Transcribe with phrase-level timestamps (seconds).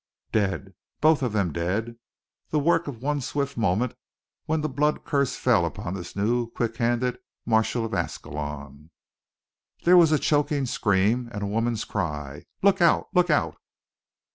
[0.31, 0.73] Dead.
[0.99, 1.97] Both of them dead.
[2.49, 3.93] The work of one swift moment
[4.45, 8.89] when the blood curse fell on this new, quick handed marshal of Ascalon.
[9.83, 12.45] There was a choking scream, and a woman's cry.
[12.63, 13.09] "Look out!
[13.13, 13.57] look out!"